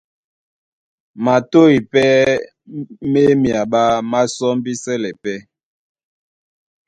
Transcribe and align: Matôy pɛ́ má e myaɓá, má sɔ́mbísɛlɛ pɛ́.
Matôy 1.23 1.75
pɛ́ 1.91 2.07
má 3.11 3.19
e 3.31 3.33
myaɓá, 3.41 3.83
má 4.11 4.19
sɔ́mbísɛlɛ 4.35 5.09
pɛ́. 5.21 5.37